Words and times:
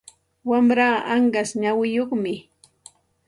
Wamraa 0.49 0.97
anqas 1.13 1.49
nawiyuqmi. 1.61 2.33